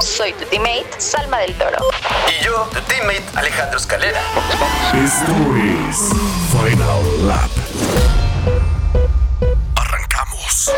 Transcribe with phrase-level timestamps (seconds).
[0.00, 1.78] Soy tu teammate, Salma del Toro.
[2.28, 4.20] Y yo, tu teammate, Alejandro Escalera.
[4.92, 6.10] Esto es
[6.50, 7.50] Final Lap.
[9.76, 10.72] Arrancamos.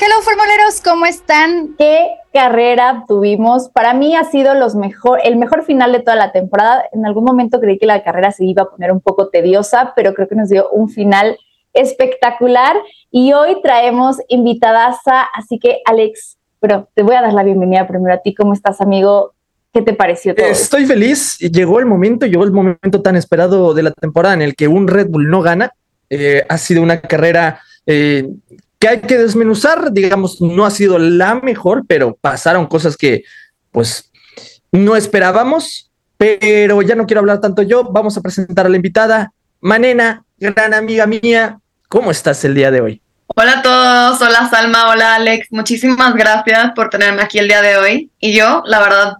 [0.00, 1.74] Hello formuleros, ¿cómo están?
[1.76, 3.68] ¿Qué carrera tuvimos?
[3.68, 6.84] Para mí ha sido los mejor, el mejor final de toda la temporada.
[6.92, 10.14] En algún momento creí que la carrera se iba a poner un poco tediosa, pero
[10.14, 11.38] creo que nos dio un final
[11.74, 12.76] espectacular.
[13.10, 18.14] Y hoy traemos invitadaza, así que Alex, pero te voy a dar la bienvenida primero
[18.14, 18.34] a ti.
[18.34, 19.34] ¿Cómo estás, amigo?
[19.72, 20.46] ¿Qué te pareció todo?
[20.46, 21.38] Estoy feliz.
[21.38, 24.88] Llegó el momento, llegó el momento tan esperado de la temporada en el que un
[24.88, 25.72] Red Bull no gana.
[26.10, 28.28] Eh, ha sido una carrera eh,
[28.78, 29.92] que hay que desmenuzar.
[29.92, 33.24] Digamos, no ha sido la mejor, pero pasaron cosas que,
[33.70, 34.10] pues,
[34.72, 35.90] no esperábamos.
[36.16, 37.84] Pero ya no quiero hablar tanto yo.
[37.84, 41.60] Vamos a presentar a la invitada, Manena, gran amiga mía.
[41.88, 43.02] ¿Cómo estás el día de hoy?
[43.36, 47.76] Hola a todos, hola Salma, hola Alex, muchísimas gracias por tenerme aquí el día de
[47.76, 48.10] hoy.
[48.18, 49.12] Y yo, la verdad,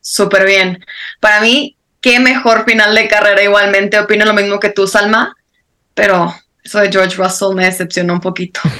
[0.00, 0.84] súper bien.
[1.20, 3.98] Para mí, qué mejor final de carrera igualmente.
[3.98, 5.34] Opino lo mismo que tú, Salma,
[5.94, 8.60] pero eso de George Russell me decepcionó un poquito.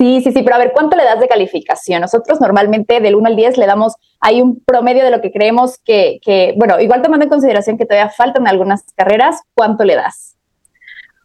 [0.00, 2.00] Sí, sí, sí, pero a ver, ¿cuánto le das de calificación?
[2.00, 5.78] Nosotros normalmente del 1 al 10 le damos ahí un promedio de lo que creemos
[5.84, 10.37] que, que, bueno, igual tomando en consideración que todavía faltan algunas carreras, ¿cuánto le das?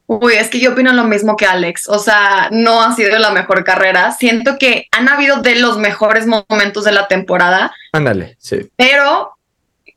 [0.06, 1.88] Uy, es que yo opino lo mismo que Alex.
[1.88, 4.12] O sea, no ha sido la mejor carrera.
[4.12, 7.74] Siento que han habido de los mejores momentos de la temporada.
[7.94, 8.70] Ándale, sí.
[8.76, 9.38] Pero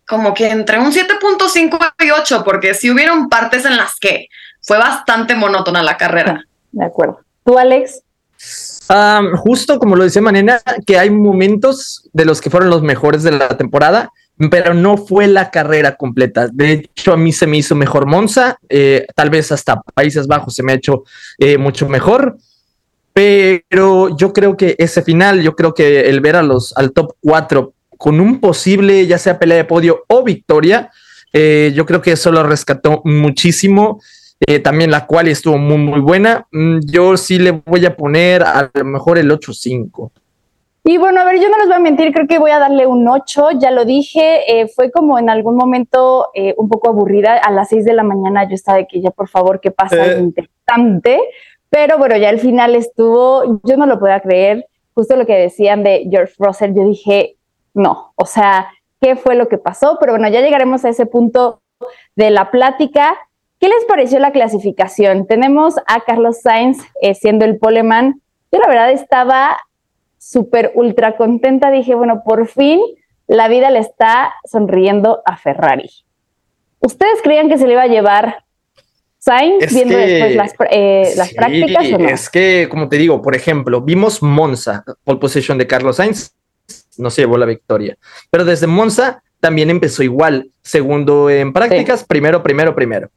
[0.06, 4.28] como que entre un 7.5 y 8, porque sí hubieron partes en las que
[4.62, 6.44] fue bastante monótona la carrera.
[6.70, 7.20] De acuerdo.
[7.44, 8.02] ¿Tú, Alex?
[8.88, 13.22] Um, justo como lo decía Manena, que hay momentos de los que fueron los mejores
[13.24, 14.10] de la temporada,
[14.50, 16.48] pero no fue la carrera completa.
[16.48, 20.54] De hecho, a mí se me hizo mejor Monza, eh, tal vez hasta Países Bajos
[20.54, 21.04] se me ha hecho
[21.38, 22.36] eh, mucho mejor,
[23.12, 27.14] pero yo creo que ese final, yo creo que el ver a los al top
[27.20, 30.90] 4 con un posible, ya sea pelea de podio o victoria,
[31.32, 34.00] eh, yo creo que eso lo rescató muchísimo.
[34.40, 36.46] Eh, también la cual estuvo muy, muy buena.
[36.52, 40.10] Mm, yo sí le voy a poner a lo mejor el 8-5.
[40.88, 42.86] Y bueno, a ver, yo no les voy a mentir, creo que voy a darle
[42.86, 47.38] un 8, ya lo dije, eh, fue como en algún momento eh, un poco aburrida,
[47.38, 50.06] a las 6 de la mañana yo estaba de que ya por favor, ¿qué pasa?
[50.06, 50.20] Eh.
[50.20, 51.20] Interesante,
[51.70, 55.82] pero bueno, ya al final estuvo, yo no lo podía creer, justo lo que decían
[55.82, 57.36] de George Russell, yo dije,
[57.74, 58.68] no, o sea,
[59.00, 59.96] ¿qué fue lo que pasó?
[59.98, 61.62] Pero bueno, ya llegaremos a ese punto
[62.14, 63.16] de la plática.
[63.58, 65.26] ¿Qué les pareció la clasificación?
[65.26, 68.22] Tenemos a Carlos Sainz eh, siendo el poleman.
[68.52, 69.58] Yo la verdad estaba
[70.30, 71.70] súper ultra contenta.
[71.70, 72.80] Dije, bueno, por fin
[73.26, 75.90] la vida le está sonriendo a Ferrari.
[76.80, 78.44] ¿Ustedes creían que se le iba a llevar
[79.18, 82.08] Sainz Es viendo que- después las, eh, las Sí, prácticas o no?
[82.08, 86.32] Es que, como te digo, por ejemplo, vimos Monza, pole position de Carlos Sainz,
[86.98, 87.96] no se llevó la victoria,
[88.30, 93.10] pero desde Monza también empezó igual, segundo en prácticas, primero, primero, primero.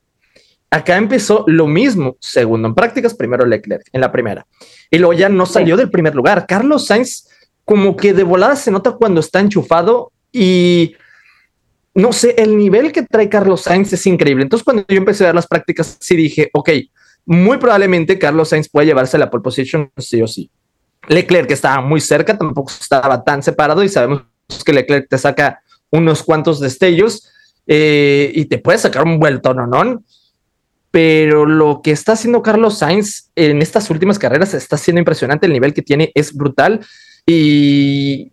[0.72, 4.46] Acá empezó lo mismo, segundo en prácticas, primero Leclerc en la primera.
[4.91, 6.46] Y luego ya no salió del primer lugar.
[6.47, 7.28] Carlos Sainz,
[7.66, 10.96] como que de volada se nota cuando está enchufado y
[11.96, 14.44] no sé, el nivel que trae Carlos Sainz es increíble.
[14.44, 16.69] Entonces, cuando yo empecé a ver las prácticas, sí dije, ok,
[17.25, 20.50] muy probablemente Carlos Sainz puede llevarse la pole position sí o sí.
[21.07, 24.24] Leclerc, que estaba muy cerca, tampoco estaba tan separado y sabemos
[24.66, 27.30] que Leclerc te saca unos cuantos destellos
[27.66, 29.66] eh, y te puede sacar un vuelto, ¿no?
[29.66, 30.03] ¿no?
[30.91, 35.45] Pero lo que está haciendo Carlos Sainz en estas últimas carreras está siendo impresionante.
[35.45, 36.79] El nivel que tiene es brutal
[37.25, 38.31] y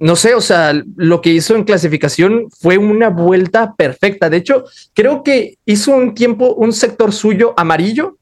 [0.00, 4.30] no sé, o sea, lo que hizo en clasificación fue una vuelta perfecta.
[4.30, 4.64] De hecho,
[4.94, 8.16] creo que hizo un tiempo, un sector suyo amarillo,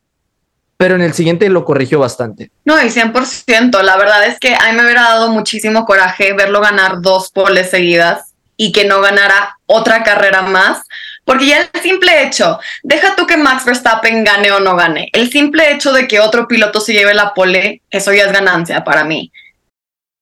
[0.76, 2.50] pero en el siguiente lo corrigió bastante.
[2.64, 3.80] No, y 100%.
[3.82, 7.70] La verdad es que a mí me hubiera dado muchísimo coraje verlo ganar dos poles
[7.70, 10.82] seguidas y que no ganara otra carrera más,
[11.28, 15.30] porque ya el simple hecho, deja tú que Max Verstappen gane o no gane, el
[15.30, 19.04] simple hecho de que otro piloto se lleve la pole, eso ya es ganancia para
[19.04, 19.30] mí.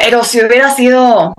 [0.00, 1.34] Pero si hubiera sido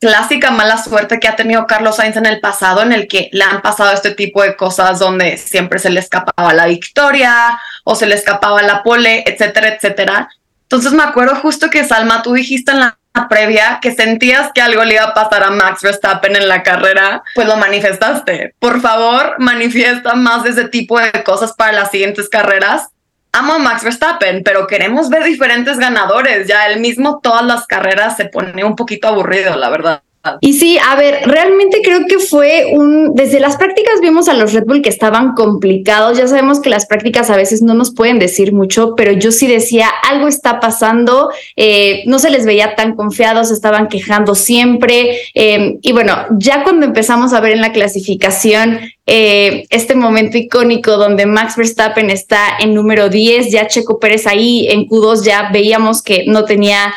[0.00, 3.44] clásica mala suerte que ha tenido Carlos Sainz en el pasado, en el que le
[3.44, 8.06] han pasado este tipo de cosas donde siempre se le escapaba la victoria o se
[8.06, 10.28] le escapaba la pole, etcétera, etcétera.
[10.62, 12.98] Entonces me acuerdo justo que Salma, tú dijiste en la
[13.30, 17.22] previa que sentías que algo le iba a pasar a Max Verstappen en la carrera,
[17.36, 18.56] pues lo manifestaste.
[18.58, 22.88] Por favor, manifiesta más de ese tipo de cosas para las siguientes carreras
[23.34, 26.46] amo a Max Verstappen, pero queremos ver diferentes ganadores.
[26.46, 30.03] Ya el mismo todas las carreras se pone un poquito aburrido, la verdad.
[30.40, 34.54] Y sí, a ver, realmente creo que fue un, desde las prácticas vimos a los
[34.54, 38.18] Red Bull que estaban complicados, ya sabemos que las prácticas a veces no nos pueden
[38.18, 42.96] decir mucho, pero yo sí decía, algo está pasando, eh, no se les veía tan
[42.96, 48.80] confiados, estaban quejando siempre, eh, y bueno, ya cuando empezamos a ver en la clasificación
[49.06, 54.68] eh, este momento icónico donde Max Verstappen está en número 10, ya Checo Pérez ahí
[54.70, 56.94] en Q2 ya veíamos que no tenía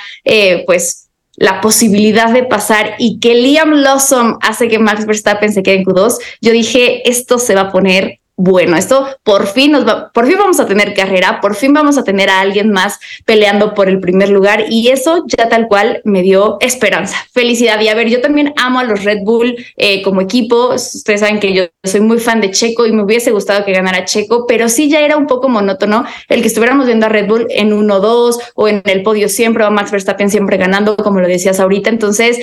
[0.66, 1.07] pues
[1.38, 5.86] la posibilidad de pasar y que Liam Lawson hace que Max Verstappen se quede en
[5.86, 10.28] Q2, yo dije, esto se va a poner bueno, esto por fin nos va, por
[10.28, 13.90] fin vamos a tener carrera, por fin vamos a tener a alguien más peleando por
[13.90, 17.82] el primer lugar y eso ya tal cual me dio esperanza, felicidad.
[17.82, 20.76] Y a ver, yo también amo a los Red Bull eh, como equipo.
[20.76, 24.06] Ustedes saben que yo soy muy fan de Checo y me hubiese gustado que ganara
[24.06, 27.48] Checo, pero sí ya era un poco monótono el que estuviéramos viendo a Red Bull
[27.50, 31.28] en 1-2 o en el podio siempre o a Max Verstappen siempre ganando, como lo
[31.28, 31.90] decías ahorita.
[31.90, 32.38] Entonces,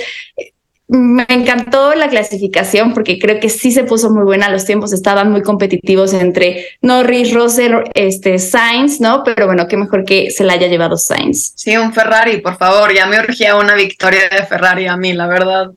[0.87, 4.49] me encantó la clasificación porque creo que sí se puso muy buena.
[4.49, 9.23] Los tiempos estaban muy competitivos entre Norris, Russell, este, Sainz, ¿no?
[9.23, 11.53] Pero bueno, qué mejor que se la haya llevado Sainz.
[11.55, 12.93] Sí, un Ferrari, por favor.
[12.93, 15.71] Ya me urgía una victoria de Ferrari a mí, la verdad.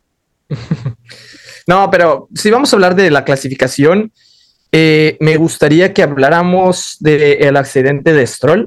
[1.66, 4.12] no, pero si vamos a hablar de la clasificación,
[4.72, 8.66] eh, me gustaría que habláramos del accidente de Stroll.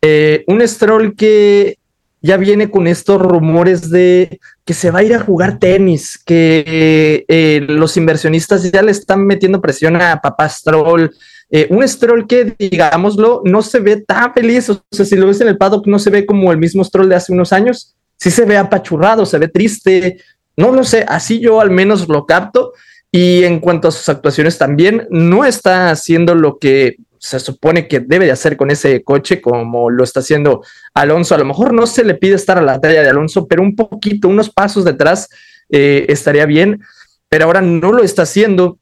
[0.00, 1.78] Eh, un Stroll que
[2.20, 7.24] ya viene con estos rumores de que se va a ir a jugar tenis, que
[7.28, 11.10] eh, los inversionistas ya le están metiendo presión a papá Stroll.
[11.50, 14.70] Eh, un Stroll que, digámoslo, no se ve tan feliz.
[14.70, 17.10] O sea, si lo ves en el paddock, no se ve como el mismo Stroll
[17.10, 17.94] de hace unos años.
[18.16, 20.18] Sí se ve apachurrado, se ve triste.
[20.56, 22.72] No lo sé, así yo al menos lo capto.
[23.12, 28.00] Y en cuanto a sus actuaciones también, no está haciendo lo que se supone que
[28.00, 30.62] debe de hacer con ese coche como lo está haciendo
[30.92, 31.34] Alonso.
[31.34, 33.74] A lo mejor no se le pide estar a la talla de Alonso, pero un
[33.74, 35.30] poquito, unos pasos detrás
[35.70, 36.82] eh, estaría bien,
[37.30, 38.78] pero ahora no lo está haciendo.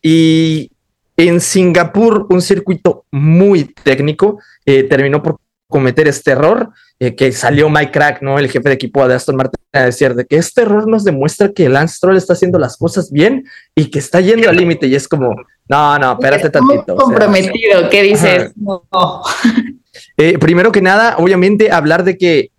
[0.00, 0.70] Y
[1.16, 5.40] en Singapur, un circuito muy técnico, eh, terminó por
[5.74, 8.38] cometer este error, eh, que salió Mike Crack, ¿no?
[8.38, 11.50] El jefe de equipo de Aston Martin, a decir de que este error nos demuestra
[11.50, 13.44] que Lance Stroll está haciendo las cosas bien
[13.74, 14.86] y que está yendo al límite.
[14.86, 15.34] Y es como,
[15.68, 16.94] no, no, espérate tantito.
[16.94, 18.52] comprometido, ¿qué dices?
[20.16, 22.50] Eh, primero que nada, obviamente, hablar de que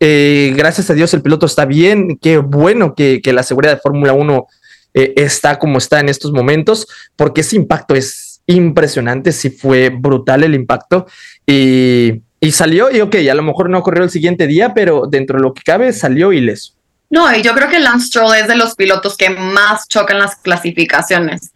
[0.00, 3.80] eh, gracias a Dios el piloto está bien, qué bueno que, que la seguridad de
[3.80, 4.46] Fórmula 1
[4.92, 6.86] está como está en estos momentos,
[7.16, 11.06] porque ese impacto es impresionante, sí fue brutal el impacto
[11.46, 15.38] y, y salió y ok, a lo mejor no ocurrió el siguiente día, pero dentro
[15.38, 16.74] de lo que cabe salió ileso.
[17.08, 20.36] No, y yo creo que Lance Stroll es de los pilotos que más chocan las
[20.36, 21.52] clasificaciones.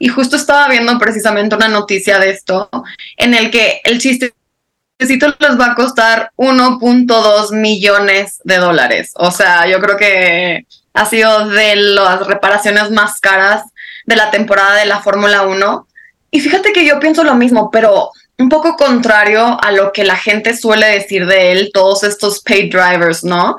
[0.00, 2.68] Y justo estaba viendo precisamente una noticia de esto,
[3.16, 9.12] en el que el chistecito les va a costar 1.2 millones de dólares.
[9.14, 13.62] O sea, yo creo que ha sido de las reparaciones más caras
[14.06, 15.86] de la temporada de la Fórmula 1.
[16.32, 20.16] Y fíjate que yo pienso lo mismo, pero un poco contrario a lo que la
[20.16, 23.56] gente suele decir de él, todos estos paid drivers, ¿no?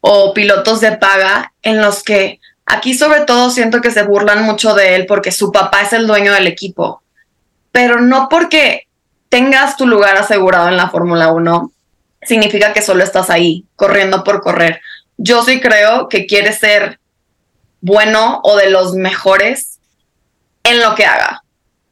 [0.00, 4.74] O pilotos de paga, en los que aquí sobre todo siento que se burlan mucho
[4.74, 7.02] de él porque su papá es el dueño del equipo,
[7.70, 8.88] pero no porque
[9.28, 11.70] tengas tu lugar asegurado en la Fórmula 1,
[12.22, 14.80] significa que solo estás ahí, corriendo por correr.
[15.16, 16.98] Yo sí creo que quieres ser
[17.80, 19.78] bueno o de los mejores
[20.62, 21.43] en lo que haga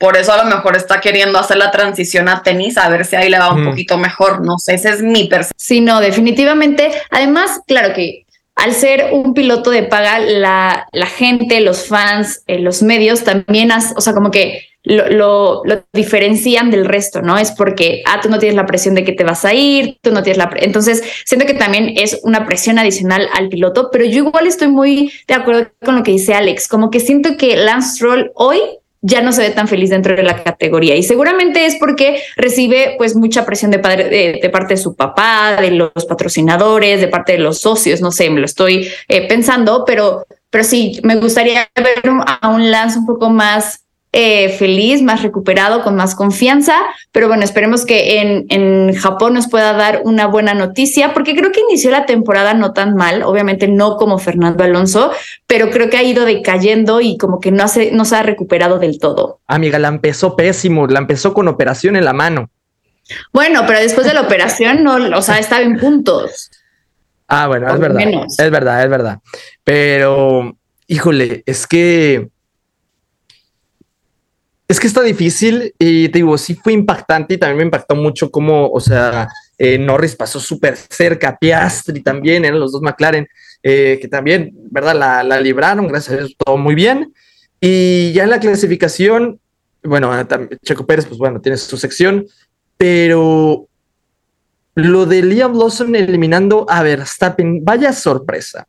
[0.03, 3.15] por eso a lo mejor está queriendo hacer la transición a tenis, a ver si
[3.15, 4.45] ahí le va un poquito mejor.
[4.45, 5.55] No sé, ese es mi percepción.
[5.57, 6.91] Sí, no, definitivamente.
[7.11, 12.59] Además, claro que al ser un piloto de paga, la, la gente, los fans, eh,
[12.59, 17.39] los medios también, o sea, como que lo, lo, diferencian del resto, ¿no?
[17.39, 20.11] Es porque, ah, tú no tienes la presión de que te vas a ir, tú
[20.11, 20.51] no tienes la...
[20.57, 25.13] Entonces, siento que también es una presión adicional al piloto, pero yo igual estoy muy
[25.29, 28.59] de acuerdo con lo que dice Alex, como que siento que Lance Stroll hoy
[29.03, 30.95] ya no se ve tan feliz dentro de la categoría.
[30.95, 36.07] Y seguramente es porque recibe pues mucha presión de, parte de su papá, de los
[36.09, 40.63] patrocinadores, de parte de los socios, no sé, me lo estoy eh, pensando, pero, pero
[40.63, 42.01] sí, me gustaría ver
[42.41, 43.82] a un Lance un poco más
[44.15, 46.77] eh, feliz, más recuperado, con más confianza.
[47.13, 51.51] Pero bueno, esperemos que en, en, Japón nos pueda dar una buena noticia, porque creo
[51.51, 55.13] que inició la temporada no tan mal, obviamente no como Fernando Alonso,
[55.47, 58.79] pero creo que ha ido decayendo y como que no, hace, no se ha recuperado
[58.79, 59.41] del todo.
[59.47, 62.51] Amiga, la empezó pésimo, la empezó con operación en la mano.
[63.33, 66.51] Bueno, pero después de la operación, no, o sea, estaba en puntos.
[67.29, 68.27] Ah, bueno, es verdad.
[68.27, 69.19] Es verdad, es verdad.
[69.65, 70.55] Pero,
[70.87, 72.29] híjole, es que
[74.69, 78.31] es que está difícil y te digo, sí fue impactante y también me impactó mucho
[78.31, 79.29] cómo, o sea,
[79.59, 83.29] eh, Norris pasó súper cerca, Piastri también, eran los dos McLaren,
[83.63, 84.97] eh, que también, ¿verdad?
[84.97, 87.13] La, la, libraron, gracias a Dios, todo muy bien.
[87.61, 89.39] Y ya en la clasificación,
[89.85, 90.13] bueno,
[90.63, 92.27] Checo Pérez, pues bueno, tiene su sección,
[92.77, 93.69] pero
[94.75, 98.67] lo de Liam Lawson eliminando a Verstappen, vaya sorpresa.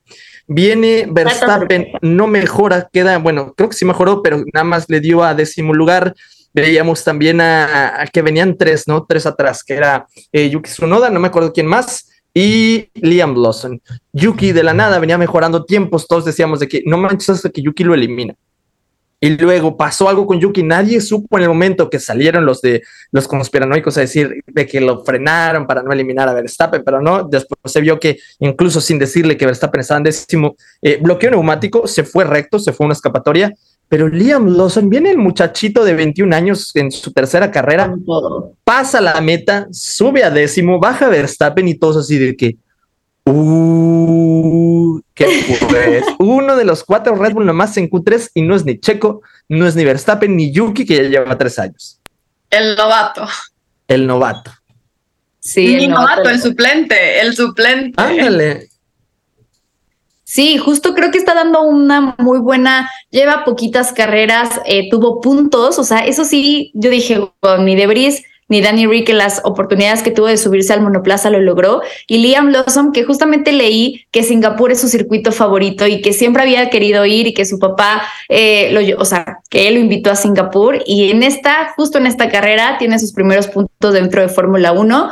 [0.47, 5.23] Viene Verstappen, no mejora, queda, bueno, creo que sí mejoró, pero nada más le dio
[5.23, 6.13] a décimo lugar.
[6.53, 9.05] Veíamos también a, que venían tres, ¿no?
[9.05, 13.81] Tres atrás, que era eh, Yuki Tsunoda, no me acuerdo quién más, y Liam Lawson.
[14.11, 17.61] Yuki de la nada venía mejorando tiempos, todos decíamos de que no manches hasta que
[17.61, 18.35] Yuki lo elimina.
[19.23, 20.63] Y luego pasó algo con Yuki.
[20.63, 24.81] Nadie supo en el momento que salieron los de los conspiranoicos a decir de que
[24.81, 27.23] lo frenaron para no eliminar a Verstappen, pero no.
[27.23, 31.87] Después se vio que incluso sin decirle que Verstappen estaba en décimo, eh, bloqueo neumático,
[31.87, 33.53] se fue recto, se fue una escapatoria.
[33.87, 37.95] Pero Liam Lawson, viene el muchachito de 21 años en su tercera carrera,
[38.65, 42.57] pasa la meta, sube a décimo, baja Verstappen y todos así de que,
[43.25, 46.05] Uh, qué pues.
[46.19, 49.65] Uno de los cuatro Red Bull nomás en Q3 y no es ni Checo, no
[49.65, 51.99] es ni Verstappen ni Yuki, que ya lleva tres años.
[52.49, 53.27] El novato.
[53.87, 54.51] El novato.
[55.39, 58.01] Sí, el novato, el suplente, el suplente.
[58.01, 58.69] Ándale.
[60.23, 65.77] Sí, justo creo que está dando una muy buena, lleva poquitas carreras, eh, tuvo puntos,
[65.77, 67.19] o sea, eso sí, yo dije,
[67.59, 71.39] ni Debris ni Danny Rick en las oportunidades que tuvo de subirse al monoplaza lo
[71.39, 71.81] logró.
[72.05, 76.43] Y Liam Lawson, que justamente leí que Singapur es su circuito favorito y que siempre
[76.43, 80.11] había querido ir y que su papá, eh, lo, o sea, que él lo invitó
[80.11, 80.83] a Singapur.
[80.85, 85.09] Y en esta, justo en esta carrera, tiene sus primeros puntos dentro de Fórmula 1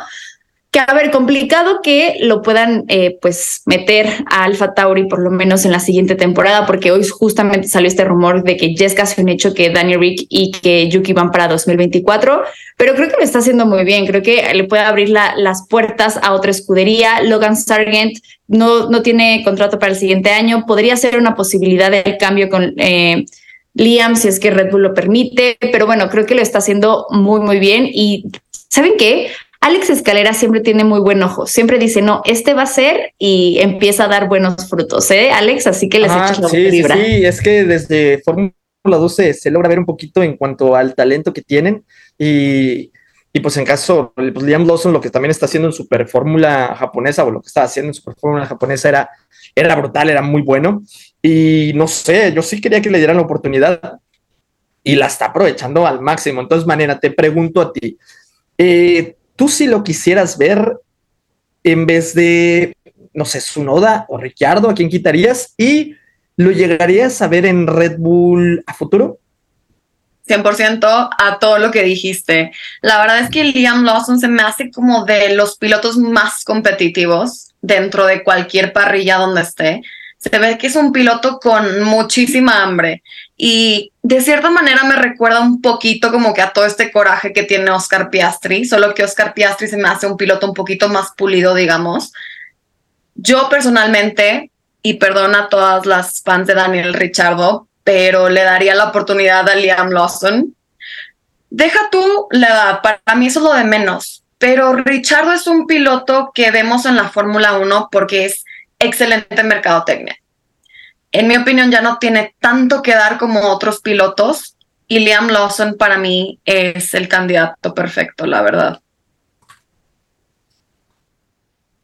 [0.71, 5.29] que a ver, complicado que lo puedan eh, pues meter a Alfa Tauri por lo
[5.29, 8.93] menos en la siguiente temporada, porque hoy justamente salió este rumor de que ya es
[8.93, 12.43] casi un hecho que Daniel Rick y que Yuki van para 2024,
[12.77, 16.17] pero creo que lo está haciendo muy bien, creo que le puede abrir las puertas
[16.23, 17.21] a otra escudería.
[17.21, 22.17] Logan Sargent no, no tiene contrato para el siguiente año, podría ser una posibilidad de
[22.17, 22.73] cambio con...
[22.77, 23.25] Eh,
[23.73, 27.07] Liam, si es que Red Bull lo permite, pero bueno, creo que lo está haciendo
[27.09, 27.87] muy, muy bien.
[27.89, 28.25] Y
[28.67, 29.31] ¿saben qué?
[29.61, 33.59] Alex Escalera siempre tiene muy buen ojo, siempre dice, no, este va a ser y
[33.59, 35.67] empieza a dar buenos frutos, ¿eh, Alex?
[35.67, 38.53] Así que les ah, la sí, sí, sí, es que desde Fórmula
[38.83, 41.85] 12 se logra ver un poquito en cuanto al talento que tienen
[42.17, 42.91] y,
[43.31, 46.75] y pues en caso, pues Liam Lawson lo que también está haciendo en Super Fórmula
[46.75, 49.09] japonesa o lo que estaba haciendo en Super Fórmula japonesa era,
[49.53, 50.81] era brutal, era muy bueno
[51.21, 53.99] y no sé, yo sí quería que le dieran la oportunidad
[54.83, 56.41] y la está aprovechando al máximo.
[56.41, 57.99] Entonces, Manera, te pregunto a ti,
[58.57, 60.77] eh, tú si lo quisieras ver
[61.63, 62.77] en vez de,
[63.11, 65.55] no sé, Sunoda o Ricciardo, ¿a quién quitarías?
[65.57, 65.95] ¿Y
[66.35, 69.17] lo llegarías a ver en Red Bull a futuro?
[70.27, 72.51] 100% a todo lo que dijiste.
[72.83, 77.47] La verdad es que Liam Lawson se me hace como de los pilotos más competitivos
[77.63, 79.81] dentro de cualquier parrilla donde esté.
[80.19, 83.01] Se ve que es un piloto con muchísima hambre
[83.43, 87.41] y de cierta manera me recuerda un poquito como que a todo este coraje que
[87.41, 91.13] tiene Oscar Piastri, solo que Oscar Piastri se me hace un piloto un poquito más
[91.17, 92.13] pulido, digamos.
[93.15, 94.51] Yo personalmente,
[94.83, 99.55] y perdona a todas las fans de Daniel Richardo, pero le daría la oportunidad a
[99.55, 100.55] Liam Lawson.
[101.49, 105.65] Deja tú la edad, para mí eso es lo de menos, pero Richardo es un
[105.65, 108.45] piloto que vemos en la Fórmula 1 porque es
[108.77, 110.20] excelente mercadotecnia
[111.11, 114.55] en mi opinión, ya no tiene tanto que dar como otros pilotos.
[114.87, 118.81] Y Liam Lawson para mí es el candidato perfecto, la verdad.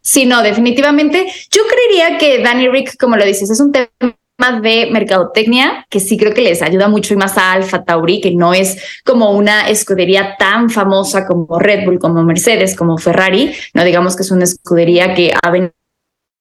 [0.01, 1.25] Sí, no, definitivamente.
[1.51, 6.17] Yo creería que Danny Rick, como lo dices, es un tema de mercadotecnia que sí
[6.17, 9.67] creo que les ayuda mucho y más a Alfa Tauri, que no es como una
[9.67, 14.43] escudería tan famosa como Red Bull, como Mercedes, como Ferrari, no digamos que es una
[14.43, 15.73] escudería que ha venido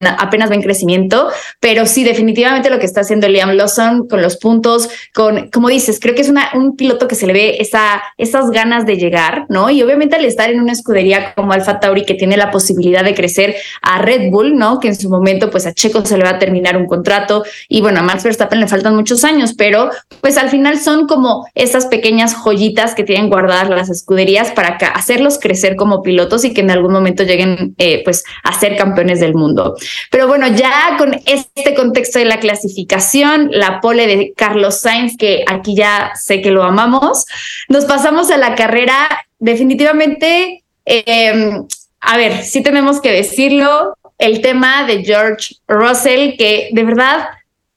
[0.00, 1.28] apenas ven crecimiento,
[1.60, 5.98] pero sí, definitivamente lo que está haciendo Liam Lawson con los puntos, con, como dices,
[6.00, 9.46] creo que es una, un piloto que se le ve esa, esas ganas de llegar,
[9.48, 9.70] ¿no?
[9.70, 13.14] Y obviamente al estar en una escudería como Alfa Tauri que tiene la posibilidad de
[13.14, 14.80] crecer a Red Bull, ¿no?
[14.80, 17.80] Que en su momento, pues a Checo se le va a terminar un contrato y
[17.80, 21.86] bueno, a Max Verstappen le faltan muchos años, pero pues al final son como esas
[21.86, 26.70] pequeñas joyitas que tienen guardadas las escuderías para hacerlos crecer como pilotos y que en
[26.70, 29.76] algún momento lleguen, eh, pues, a ser campeones del mundo.
[30.10, 35.44] Pero bueno, ya con este contexto de la clasificación, la pole de Carlos Sainz, que
[35.46, 37.26] aquí ya sé que lo amamos,
[37.68, 39.26] nos pasamos a la carrera.
[39.38, 41.66] Definitivamente, em,
[42.00, 47.28] a ver, sí tenemos que decirlo, el tema de George Russell, que de verdad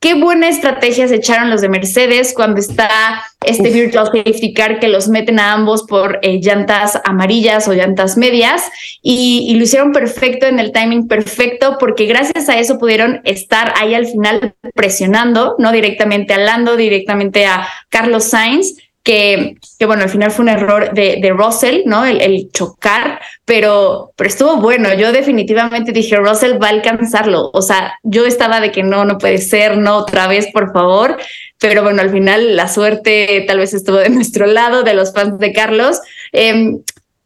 [0.01, 4.87] Qué buena estrategia se echaron los de Mercedes cuando está este virtual safety car que
[4.87, 8.63] los meten a ambos por eh, llantas amarillas o llantas medias
[9.01, 13.93] y, lo hicieron perfecto en el timing perfecto porque gracias a eso pudieron estar ahí
[13.93, 18.77] al final presionando, no directamente a Lando, directamente a Carlos Sainz
[19.09, 22.05] que, bueno, al final fue un error de, de Russell, ¿no?
[22.05, 24.93] El, chocar, pero, pero estuvo bueno.
[24.93, 27.49] Yo definitivamente dije, Russell va a alcanzarlo.
[27.51, 31.17] O sea, yo estaba de que no, no puede ser, no otra vez, por favor.
[31.57, 35.39] Pero bueno, al final la suerte tal vez estuvo de nuestro lado, de los fans
[35.39, 35.99] de Carlos.
[36.31, 36.79] Em,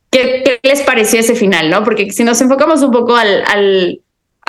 [0.10, 1.84] ¿qué, ¿qué, les pareció ese final, no?
[1.84, 4.00] Porque si nos enfocamos un poco al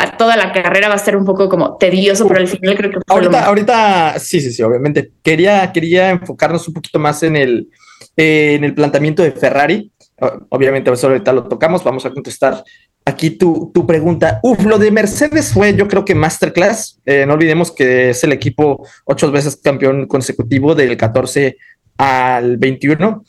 [0.05, 2.91] a toda la carrera va a ser un poco como tedioso, pero al final creo
[2.91, 5.13] que ahorita, ahorita sí, sí, sí, obviamente.
[5.23, 7.69] Quería, quería enfocarnos un poquito más en el,
[8.17, 9.91] eh, en el planteamiento de Ferrari.
[10.49, 11.83] Obviamente, eso ahorita lo tocamos.
[11.83, 12.63] Vamos a contestar
[13.05, 14.41] aquí tu, tu pregunta.
[14.43, 17.01] Uf, lo de Mercedes fue, yo creo que masterclass.
[17.05, 21.57] Eh, no olvidemos que es el equipo ocho veces campeón consecutivo del 14
[21.97, 23.25] al 21.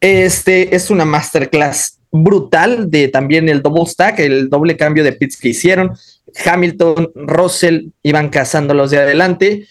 [0.00, 5.38] Este es una masterclass brutal de también el double stack, el doble cambio de pits
[5.38, 5.96] que hicieron.
[6.44, 9.66] Hamilton, Russell iban cazándolos de adelante.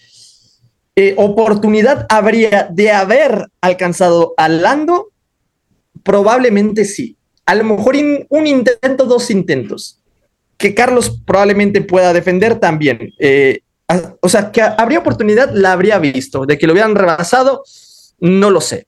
[0.96, 5.12] Eh, oportunidad habría de haber alcanzado a Lando,
[6.02, 7.16] probablemente sí.
[7.46, 7.96] A lo mejor
[8.28, 10.00] un intento, dos intentos.
[10.58, 13.12] Que Carlos probablemente pueda defender también.
[13.18, 13.60] Eh,
[14.20, 16.44] o sea, que habría oportunidad, la habría visto.
[16.44, 17.62] De que lo hubieran rebasado,
[18.18, 18.86] no lo sé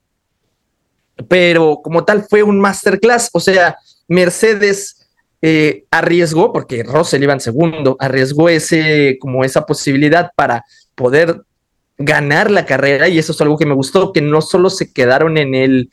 [1.29, 3.77] pero como tal fue un masterclass, o sea,
[4.09, 5.09] Mercedes
[5.43, 11.43] eh, arriesgó, porque Russell iba en segundo, arriesgó ese, como esa posibilidad para poder
[11.99, 15.39] ganar la carrera y eso es algo que me gustó, que no solo se quedaron
[15.39, 15.91] en el,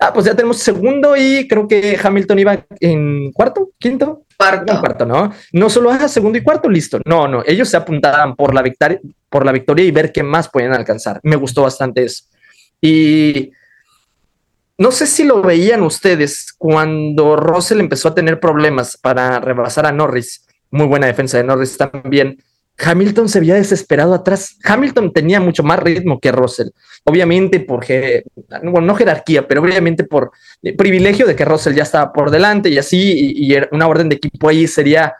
[0.00, 4.24] ah, pues ya tenemos segundo y creo que Hamilton iba en cuarto, quinto.
[4.36, 4.80] Cuarto.
[4.80, 5.32] cuarto, ¿no?
[5.52, 7.00] No solo haga segundo y cuarto, listo.
[7.04, 10.48] No, no, ellos se apuntaban por la victoria, por la victoria y ver qué más
[10.48, 11.20] pueden alcanzar.
[11.22, 12.24] Me gustó bastante eso.
[12.80, 13.52] Y
[14.82, 19.92] no sé si lo veían ustedes cuando Russell empezó a tener problemas para rebasar a
[19.92, 20.44] Norris.
[20.72, 22.42] Muy buena defensa de Norris también.
[22.78, 24.58] Hamilton se había desesperado atrás.
[24.64, 26.70] Hamilton tenía mucho más ritmo que Russell.
[27.04, 28.24] Obviamente porque,
[28.64, 30.32] bueno, no jerarquía, pero obviamente por
[30.76, 34.48] privilegio de que Russell ya estaba por delante y así, y, una orden de equipo
[34.48, 35.14] ahí sería,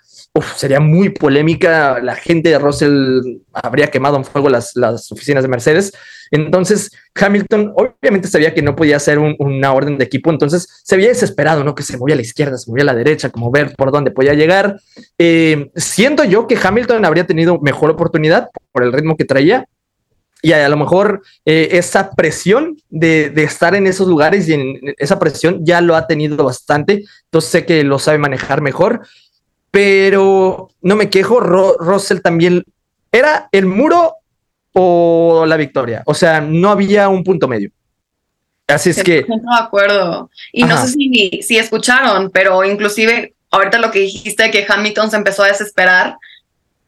[0.56, 2.00] sería muy polémica.
[2.00, 3.20] La gente de Russell
[3.52, 5.92] habría quemado en fuego las, las oficinas de Mercedes.
[6.30, 11.08] Entonces, Hamilton obviamente sabía que no podía hacer una orden de equipo, entonces se había
[11.08, 11.74] desesperado, ¿no?
[11.74, 14.10] Que se movía a la izquierda, se movía a la derecha, como ver por dónde
[14.10, 14.80] podía llegar.
[15.18, 19.66] Eh, siento yo que Hamilton habría tenido mejor oportunidad por el ritmo que traía,
[20.42, 25.18] y a lo mejor eh, esa presión de, estar en esos lugares y en esa
[25.20, 29.06] presión ya lo ha tenido bastante, entonces sé que lo sabe manejar mejor,
[29.72, 32.62] pero no me quejo, Russell también
[33.10, 34.16] era el muro
[34.72, 36.02] o la victoria.
[36.06, 37.70] O sea, no había un punto medio.
[38.68, 39.24] Así es que...
[39.26, 40.30] No de acuerdo.
[40.52, 45.16] Y no sé si, si escucharon, pero inclusive ahorita lo que dijiste que Hamilton se
[45.16, 46.16] empezó a desesperar,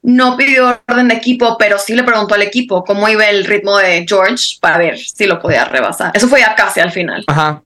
[0.03, 3.79] no pidió orden de equipo, pero sí le preguntó al equipo cómo iba el ritmo
[3.79, 6.13] de George para ver si lo podía rebasar.
[6.15, 7.25] Eso fue ya casi al final.
[7.27, 7.63] Ajá.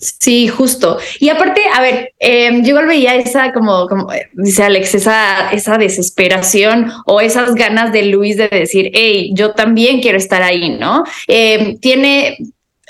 [0.00, 0.98] Sí, justo.
[1.18, 5.50] Y aparte, a ver, em, yo igual veía esa, como, como eh, dice Alex, esa,
[5.50, 10.70] esa desesperación o esas ganas de Luis de decir, hey, yo también quiero estar ahí,
[10.70, 11.04] ¿no?
[11.26, 12.38] Em, tiene,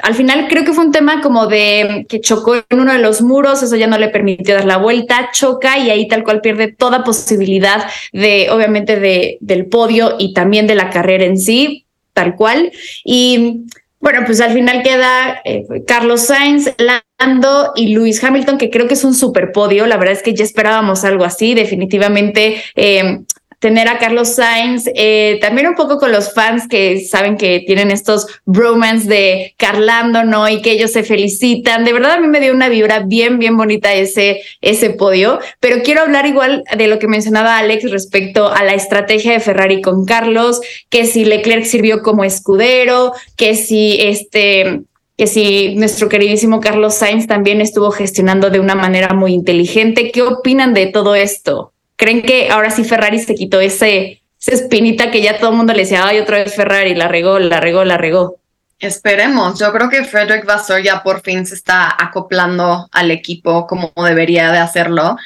[0.04, 3.22] al final creo que fue un tema como de que chocó en uno de los
[3.22, 6.68] muros, eso ya no le permitió dar la vuelta, choca y ahí tal cual pierde
[6.72, 12.36] toda posibilidad de, obviamente, de, del podio y también de la carrera en sí, tal
[12.36, 12.70] cual.
[13.04, 13.64] Y
[14.00, 18.94] bueno, pues al final queda eh, Carlos Sainz, Lando y Lewis Hamilton, que creo que
[18.94, 19.86] es un super podio.
[19.86, 21.54] La verdad es que ya esperábamos algo así.
[21.54, 23.20] Definitivamente eh,
[23.60, 27.90] tener a Carlos Sainz, eh, también un poco con los fans que saben que tienen
[27.90, 30.48] estos bromance de Carlando, ¿no?
[30.48, 31.84] Y que ellos se felicitan.
[31.84, 35.82] De verdad a mí me dio una vibra bien, bien bonita ese, ese podio, pero
[35.82, 40.06] quiero hablar igual de lo que mencionaba Alex respecto a la estrategia de Ferrari con
[40.06, 44.80] Carlos, que si Leclerc sirvió como escudero, que si este
[45.18, 50.10] que si nuestro queridísimo Carlos Sainz también estuvo gestionando de una manera muy inteligente.
[50.12, 51.74] ¿Qué opinan de todo esto?
[52.00, 55.74] ¿Creen que ahora sí Ferrari se quitó ese, esa espinita que ya todo el mundo
[55.74, 58.38] le decía, ay, otra vez Ferrari, la regó, la regó, la regó?
[58.78, 63.92] Esperemos, yo creo que Frederick Vasseur ya por fin se está acoplando al equipo como
[63.96, 65.18] debería de hacerlo.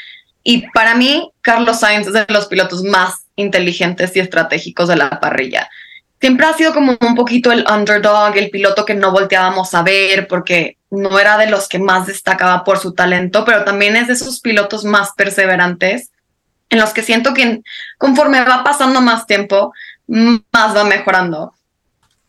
[0.43, 5.21] Y para mí, Carlos Sainz es de los pilotos más inteligentes y estratégicos de la
[5.21, 5.71] parrilla.
[6.21, 10.27] Siempre ha sido como un poquito el underdog, el piloto que no volteábamos a ver
[10.27, 14.15] porque no era de los que más destacaba por su talento, pero también es de
[14.15, 16.11] esos pilotos más perseverantes
[16.71, 17.63] en los que siento que
[17.99, 19.73] conforme va pasando más tiempo,
[20.07, 21.55] más va mejorando.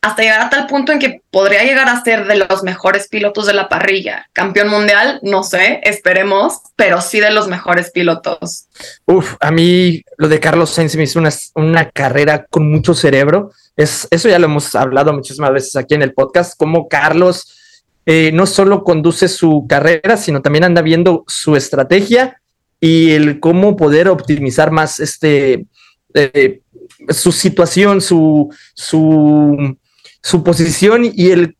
[0.01, 3.47] Hasta llegar a tal punto en que podría llegar a ser de los mejores pilotos
[3.47, 4.27] de la parrilla.
[4.33, 8.67] Campeón mundial, no sé, esperemos, pero sí de los mejores pilotos.
[9.05, 13.51] Uf, a mí lo de Carlos Sainz me hizo una, una carrera con mucho cerebro.
[13.75, 17.57] Es, eso ya lo hemos hablado muchísimas veces aquí en el podcast, como Carlos
[18.05, 22.39] eh, no solo conduce su carrera, sino también anda viendo su estrategia
[22.79, 25.65] y el cómo poder optimizar más este,
[26.13, 26.61] eh,
[27.09, 29.77] su situación, su, su,
[30.21, 31.57] su, posición y el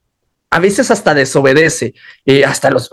[0.50, 1.94] a veces hasta desobedece,
[2.26, 2.90] eh, hasta los...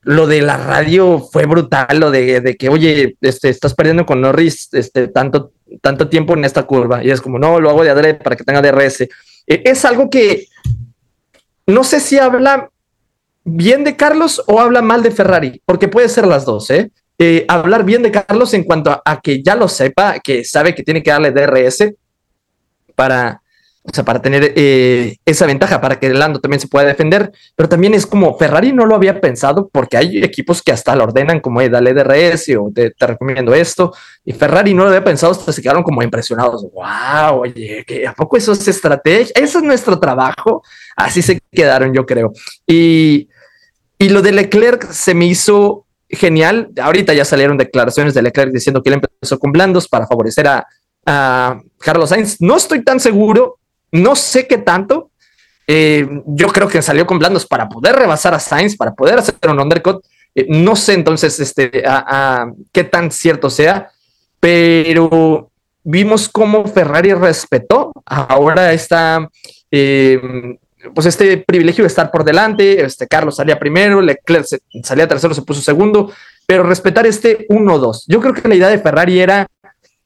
[0.00, 4.68] lo de la radio fue brutal, lo de, que, oye, este, estás perdiendo con Norris
[4.72, 7.04] este, tanto, tanto tiempo en esta curva.
[7.04, 9.02] Y es como, no, lo hago de adrede para que tenga DRS.
[9.02, 9.08] Eh,
[9.46, 10.46] es algo que
[11.66, 12.70] no sé si habla
[13.44, 16.90] bien de Carlos o habla mal de Ferrari, porque puede ser las dos, ¿eh?
[17.24, 20.82] Eh, hablar bien de Carlos en cuanto a, que ya lo sepa, que sabe que
[20.82, 21.94] tiene que darle DRS
[22.96, 23.40] para,
[23.84, 27.68] o sea, para tener eh, esa ventaja, para que Lando también se pueda defender, pero
[27.68, 31.38] también es como Ferrari no lo había pensado porque hay equipos que hasta lo ordenan
[31.38, 35.62] como, dale DRS o te, recomiendo esto, y Ferrari no lo había pensado, hasta se
[35.62, 39.32] quedaron como impresionados, wow, oye, ¿a poco eso es estrategia?
[39.36, 40.64] Eso es nuestro trabajo,
[40.96, 42.32] así se quedaron yo creo.
[42.66, 43.28] Y,
[43.96, 46.70] y lo de Leclerc se me hizo genial.
[46.80, 50.66] Ahorita ya salieron declaraciones de Leclerc diciendo que él empezó con blandos para favorecer a,
[51.78, 52.40] Carlos Sainz.
[52.40, 53.58] No estoy tan seguro,
[53.90, 55.10] no sé qué tanto.
[55.66, 59.34] Eh, yo creo que salió con blandos para poder rebasar a Sainz, para poder hacer
[59.48, 60.04] un undercut.
[60.32, 61.82] Eh, no sé entonces este,
[62.70, 63.90] qué tan cierto sea,
[64.38, 65.50] pero
[65.82, 69.28] vimos cómo Ferrari respetó ahora esta
[69.70, 70.20] eh,
[70.94, 74.46] pues este privilegio de estar por delante, este Carlos salía primero, Leclerc
[74.82, 76.12] salía tercero, se puso segundo,
[76.46, 78.04] pero respetar este 1-2.
[78.08, 79.46] Yo creo que la idea de Ferrari era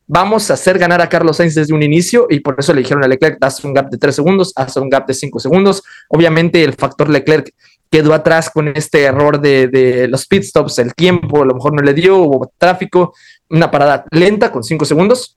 [0.07, 3.03] vamos a hacer ganar a Carlos Sainz desde un inicio y por eso le dijeron
[3.03, 5.83] a Leclerc, haz un gap de 3 segundos, haz un gap de 5 segundos.
[6.09, 7.53] Obviamente el factor Leclerc
[7.91, 11.83] quedó atrás con este error de, los pit stops, el tiempo a lo mejor no
[11.83, 13.15] le dio, hubo tráfico,
[13.51, 15.37] una parada lenta con 5 segundos.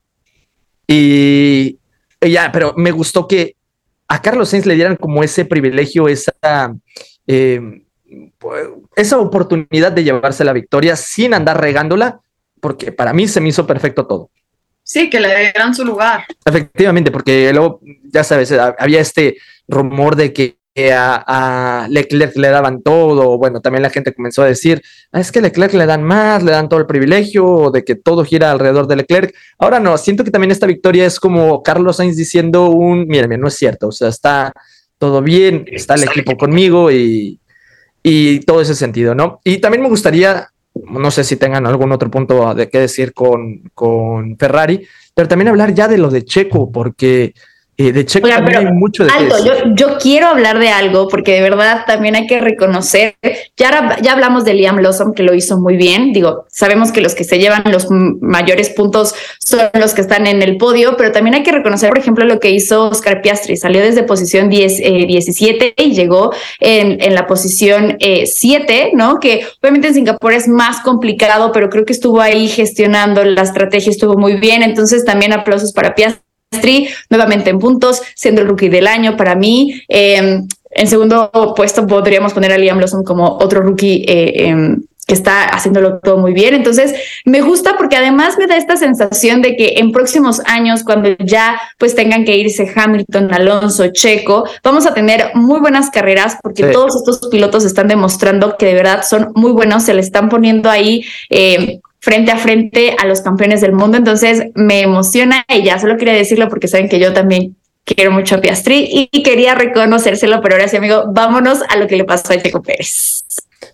[0.88, 1.78] Y,
[2.22, 3.56] ya, pero me gustó que
[4.10, 6.76] a Carlos Sainz le dieran como ese privilegio, esa,
[7.28, 7.84] eh,
[8.96, 12.20] esa oportunidad de llevarse la victoria sin andar regándola,
[12.60, 14.32] porque para mí se me hizo perfecto todo.
[14.84, 16.26] Sí, que le dieran su lugar.
[16.44, 17.80] Efectivamente, porque luego,
[18.12, 20.59] ya sabes, había este rumor de que
[20.92, 25.42] a, Leclerc le daban todo, bueno, también la gente comenzó a decir, ah, es que
[25.42, 28.98] Leclerc le dan más, le dan todo el privilegio, de que todo gira alrededor de
[28.98, 29.34] Leclerc.
[29.58, 33.56] Ahora no, siento que también esta victoria es como Carlos Sainz diciendo un, no es
[33.56, 34.54] cierto, o sea, está
[34.98, 37.40] todo bien, está el equipo conmigo y,
[38.04, 39.40] y todo ese sentido, ¿no?
[39.44, 43.70] Y también me gustaría, no sé si tengan algún otro punto de qué decir con,
[43.74, 47.34] con Ferrari, pero también hablar ya de lo de Checo, porque
[47.80, 51.32] eh, de Checo también hay mucho de algo, yo, yo, quiero hablar de algo porque
[51.32, 53.16] de verdad también hay que reconocer,
[53.56, 57.16] ya, ya hablamos de Liam Lawson que lo hizo muy bien, digo, sabemos que los
[57.16, 61.36] que se llevan los mayores puntos son los que están en el podio, pero también
[61.36, 65.66] hay que reconocer, por ejemplo, lo que hizo Oscar Piastri, salió desde posición 10, 17
[65.68, 69.22] eh, y llegó en, en la posición 7, eh, ¿no?
[69.22, 73.90] Que obviamente en Singapur es más complicado, pero creo que estuvo ahí gestionando la estrategia,
[73.90, 76.29] estuvo muy bien, entonces también aplausos para Piastri
[77.10, 79.82] nuevamente en puntos, siendo el rookie del año para mí.
[79.88, 85.16] Em, en segundo puesto podríamos poner a Liam Lawson como otro rookie eh, em, que
[85.16, 86.54] está haciéndolo todo muy bien.
[86.54, 86.94] Entonces,
[87.26, 91.60] me gusta porque además me da esta sensación de que en próximos años, cuando ya
[91.80, 96.96] pues tengan que irse Hamilton, Alonso, Checo, vamos a tener muy buenas carreras porque todos
[96.96, 101.04] estos pilotos están demostrando que de verdad son muy buenos, se le están poniendo ahí.
[101.32, 103.98] Eh, frente a frente a los campeones del mundo.
[103.98, 108.36] Entonces me emociona y ya solo quería decirlo porque saben que yo también quiero mucho
[108.36, 112.34] a Piastri y quería reconocérselo, pero ahora sí, amigo, vámonos a lo que le pasó
[112.34, 113.24] a Checo Pérez.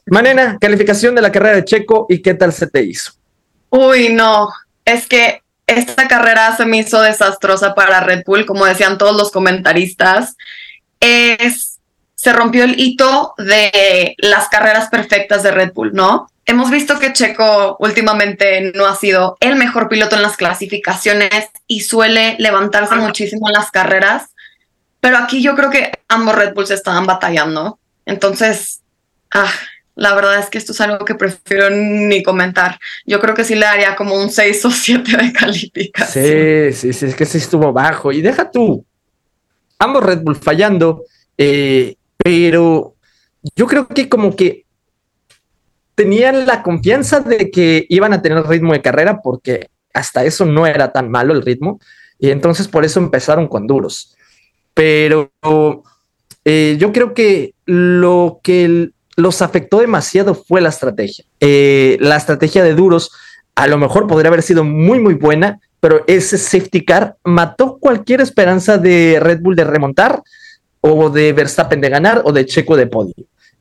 [0.07, 3.11] Manena, calificación de la carrera de Checo y qué tal se te hizo.
[3.69, 4.49] Uy, no,
[4.85, 9.31] es que esta carrera se me hizo desastrosa para Red Bull, como decían todos los
[9.31, 10.37] comentaristas.
[10.99, 11.79] Es,
[12.13, 16.29] se rompió el hito de las carreras perfectas de Red Bull, ¿no?
[16.47, 21.81] Hemos visto que Checo últimamente no ha sido el mejor piloto en las clasificaciones y
[21.81, 24.29] suele levantarse muchísimo en las carreras,
[24.99, 27.79] pero aquí yo creo que ambos Red Bulls estaban batallando.
[28.05, 28.81] Entonces,
[29.33, 29.51] ah,
[29.95, 32.77] la verdad es que esto es algo que prefiero ni comentar.
[33.05, 36.25] Yo creo que sí le daría como un 6 o 7 de calificación.
[36.25, 38.11] Sí, sí, sí, es que sí estuvo bajo.
[38.11, 38.85] Y deja tú,
[39.79, 41.03] ambos Red Bull fallando,
[41.37, 42.95] eh, pero
[43.55, 44.64] yo creo que como que
[45.95, 50.67] tenían la confianza de que iban a tener ritmo de carrera porque hasta eso no
[50.67, 51.79] era tan malo el ritmo.
[52.19, 54.15] Y entonces por eso empezaron con duros.
[54.73, 55.31] Pero
[56.43, 61.25] eh, yo creo que lo que los afectó demasiado fue la estrategia.
[61.39, 63.11] Eh, la estrategia de duros
[63.55, 68.19] a lo mejor podría haber sido muy, muy buena, pero ese safety car mató cualquier
[68.19, 70.21] esperanza de Red Bull de remontar
[70.81, 73.15] o de Verstappen de ganar o de Checo de podio.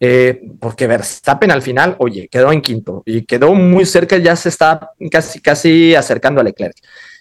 [0.06, 4.50] Eh, porque Verstappen al final, oye, quedó en quinto y quedó muy cerca, ya se
[4.50, 6.76] está casi, casi acercando a Leclerc.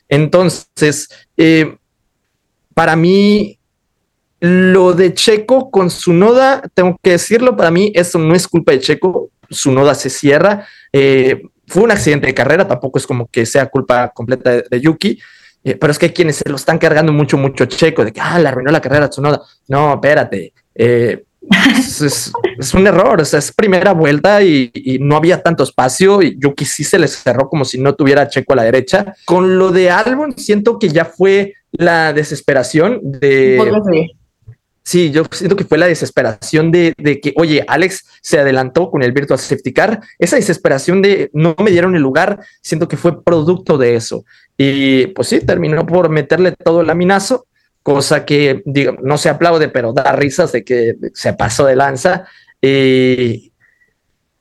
[0.09, 1.77] Entonces, eh,
[2.73, 3.57] para mí,
[4.41, 8.73] lo de Checo con su noda, tengo que decirlo, para mí eso no es culpa
[8.73, 10.67] de Checo, su noda se cierra.
[10.91, 15.17] Eh, fue un accidente de carrera, tampoco es como que sea culpa completa de, Yuki,
[15.63, 18.19] eh, pero es que hay quienes se lo están cargando mucho, mucho Checo, de que,
[18.19, 19.41] ah, le arruinó la carrera su noda.
[19.69, 20.51] No, espérate.
[20.75, 21.23] Eh,
[22.01, 26.37] es, un error, o sea, es primera vuelta y, y, no había tanto espacio y
[26.39, 29.15] Yuki sí se le cerró como si no tuviera Checo a la derecha.
[29.25, 33.57] Con lo de Albon siento que ya fue la desesperación de,
[34.85, 39.13] Sí, yo siento que fue la desesperación de, que, oye, Alex se adelantó con el
[39.13, 40.01] Virtual Safety Car.
[40.19, 44.25] Esa desesperación de no me dieron el lugar, siento que fue producto de eso.
[44.57, 47.47] Y pues sí, terminó por meterle todo el laminazo,
[47.83, 52.25] cosa que digo, no se aplaude, pero da risas de que se pasó de lanza.
[52.61, 53.51] Y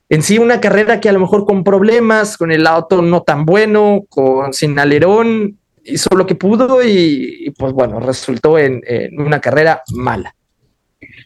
[0.08, 3.44] en sí, una carrera que a lo mejor con problemas, con el auto no tan
[3.44, 8.82] bueno, con sin alerón, hizo lo que pudo y, pues bueno, resultó en,
[9.18, 10.34] una carrera mala.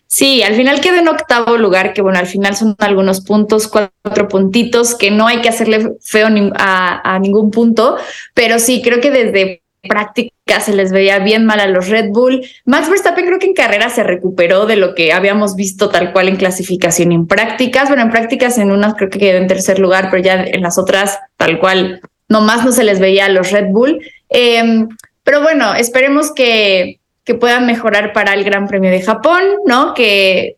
[0.07, 4.29] Sí, al final quedó en octavo lugar, que bueno, al final son algunos puntos, cuatro
[4.29, 7.98] puntitos, que no hay que hacerle feo a, a ningún punto,
[8.33, 12.46] pero sí, creo que desde práctica se les veía bien mal a los Red Bull.
[12.64, 16.28] Max Verstappen creo que en carrera se recuperó de lo que habíamos visto tal cual
[16.28, 17.88] en clasificación y en prácticas.
[17.88, 20.78] Bueno, en prácticas en unas creo que quedó en tercer lugar, pero ya en las
[20.78, 24.00] otras tal cual nomás no se les veía a los Red Bull.
[24.28, 24.88] Em,
[25.24, 29.94] pero bueno, esperemos que, que, puedan mejorar para el Gran Premio de Japón, ¿no?
[29.94, 30.56] Que,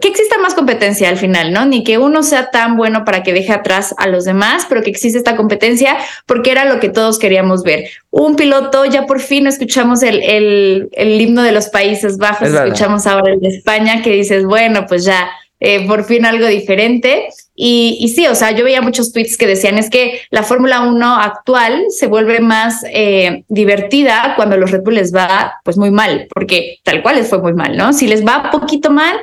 [0.00, 1.64] que exista más competencia al final, ¿no?
[1.64, 4.90] Ni que uno sea tan bueno para que deje atrás a los demás, pero que
[4.90, 5.96] existe esta competencia
[6.26, 7.90] porque era lo que todos queríamos ver.
[8.10, 13.06] Un piloto, ya por fin escuchamos el, el, el himno de los Países Bajos, escuchamos
[13.06, 15.30] ahora el de España, que dices, bueno, pues ya
[15.64, 17.28] eh, por fin algo diferente.
[17.54, 21.16] Y, sí, o sea, yo veía muchos tweets que decían es que la Fórmula 1
[21.16, 26.26] actual se vuelve más eh, divertida cuando los Red Bull les va pues muy mal,
[26.34, 27.92] porque tal cual les fue muy mal, ¿no?
[27.92, 29.14] Si les va poquito mal,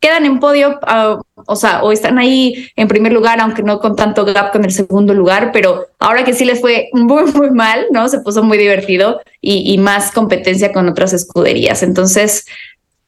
[0.00, 3.96] quedan en podio, ah, o sea, o están ahí en primer lugar, aunque no con
[3.96, 7.86] tanto gap con el segundo lugar, pero ahora que sí les fue muy, muy mal,
[7.90, 8.08] ¿no?
[8.08, 11.82] Se puso muy divertido y, y más competencia con otras escuderías.
[11.82, 12.44] Entonces,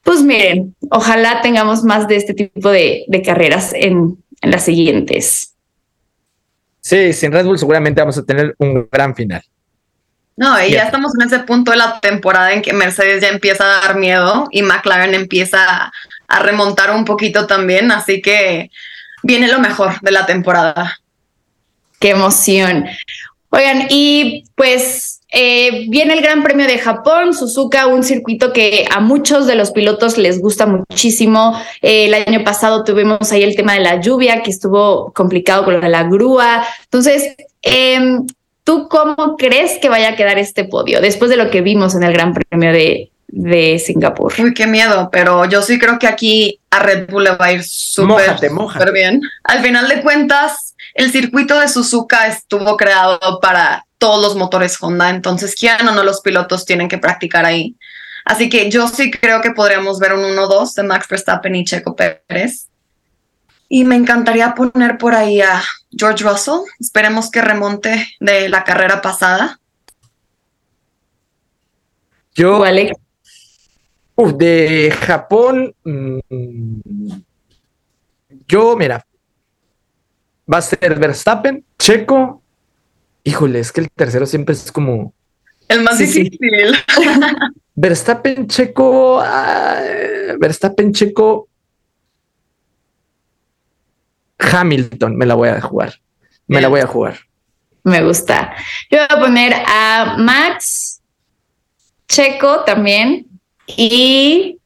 [0.03, 5.53] pues miren, ojalá tengamos más de este tipo de, carreras en, las siguientes.
[6.79, 9.43] Sí, sin Red Bull seguramente vamos a tener un gran final.
[10.37, 13.65] No, y ya estamos en ese punto de la temporada en que Mercedes ya empieza
[13.65, 15.91] a dar miedo y McLaren empieza
[16.29, 18.69] a remontar un poquito también, así que
[19.23, 20.99] viene lo mejor de la temporada.
[21.99, 22.85] Qué emoción.
[23.49, 28.99] Oigan, y pues eh, viene el Gran Premio de Japón, Suzuka, un circuito que a
[28.99, 31.59] muchos de los pilotos les gusta muchísimo.
[31.81, 35.81] Eh, el año pasado tuvimos ahí el tema de la lluvia, que estuvo complicado con
[35.81, 36.63] la grúa.
[36.83, 38.27] Entonces, em,
[38.63, 42.03] ¿tú cómo crees que vaya a quedar este podio después de lo que vimos en
[42.03, 44.33] el Gran Premio de, de Singapur.
[44.39, 47.53] Uy, qué miedo, pero yo sí creo que aquí a Red Bull le va a
[47.53, 48.37] ir súper
[48.91, 49.21] bien.
[49.43, 55.09] Al final de cuentas, el circuito de Suzuka estuvo creado para todos los motores Honda,
[55.09, 57.75] entonces quieran o no los pilotos tienen que practicar ahí.
[58.25, 61.95] Así que yo sí creo que podríamos ver un 1-2 de Max Verstappen y Checo
[61.95, 62.67] Pérez.
[63.67, 65.61] Y me encantaría poner por ahí a
[65.91, 66.61] George Russell.
[66.79, 69.59] Esperemos que remonte de la carrera pasada.
[72.33, 72.97] Yo, Alex?
[74.21, 76.19] Uf, de Japón, mm,
[78.47, 79.05] yo, mira,
[80.51, 82.41] va a ser Verstappen, Checo.
[83.23, 85.13] Híjole, es que el tercero siempre es como
[85.67, 86.23] El más Sí, sí.
[86.23, 86.75] difícil.
[87.75, 89.21] Verstappen, Checo,
[90.39, 91.47] Verstappen, Checo,
[94.39, 95.93] Hamilton, me la voy a jugar.
[96.47, 97.19] Me la voy a jugar.
[97.83, 98.53] Me gusta.
[98.89, 101.01] Yo voy a poner a Max,
[102.07, 103.27] Checo también,
[103.77, 104.57] y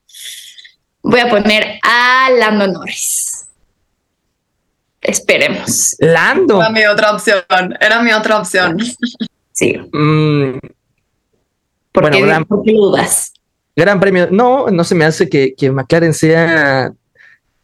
[1.02, 3.48] voy a poner a Lando Norris.
[5.02, 5.96] Esperemos.
[6.00, 6.62] Lando.
[6.62, 7.44] Era mi otra opción.
[7.80, 8.78] Era mi otra opción.
[9.52, 9.78] Sí.
[9.92, 10.58] Mm,
[11.92, 13.34] ¿Por Bueno, qué, gran- por qué dudas?
[13.76, 14.28] Gran premio.
[14.32, 16.92] No, no se me hace que, que McLaren sea